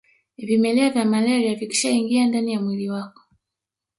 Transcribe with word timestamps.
Vimelea 0.37 0.89
vya 0.89 1.05
malaria 1.05 1.55
vikishaingia 1.55 2.27
ndani 2.27 2.53
ya 2.53 2.61
mwili 2.61 2.89
wako 2.89 3.21